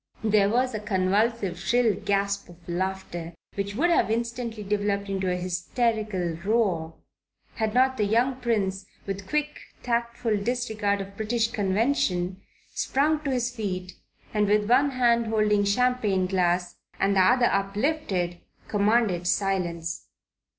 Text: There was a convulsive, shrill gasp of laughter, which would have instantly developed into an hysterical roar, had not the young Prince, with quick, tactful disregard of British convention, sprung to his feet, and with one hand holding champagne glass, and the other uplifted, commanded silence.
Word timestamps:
There 0.23 0.49
was 0.49 0.73
a 0.73 0.79
convulsive, 0.79 1.59
shrill 1.59 1.93
gasp 1.93 2.49
of 2.49 2.67
laughter, 2.67 3.35
which 3.53 3.75
would 3.75 3.91
have 3.91 4.09
instantly 4.09 4.63
developed 4.63 5.09
into 5.09 5.29
an 5.29 5.37
hysterical 5.39 6.39
roar, 6.43 6.95
had 7.57 7.75
not 7.75 7.97
the 7.97 8.05
young 8.05 8.37
Prince, 8.37 8.87
with 9.05 9.29
quick, 9.29 9.59
tactful 9.83 10.37
disregard 10.37 11.01
of 11.01 11.15
British 11.15 11.49
convention, 11.51 12.41
sprung 12.73 13.23
to 13.23 13.29
his 13.29 13.55
feet, 13.55 13.93
and 14.33 14.47
with 14.47 14.67
one 14.67 14.89
hand 14.89 15.27
holding 15.27 15.65
champagne 15.65 16.25
glass, 16.25 16.77
and 16.99 17.15
the 17.15 17.19
other 17.21 17.45
uplifted, 17.45 18.39
commanded 18.67 19.27
silence. 19.27 20.07